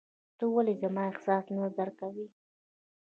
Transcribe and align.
ته 0.37 0.43
ولي 0.55 0.73
زما 0.81 1.03
احساس 1.11 1.45
نه 1.57 1.67
درکوې! 1.77 2.27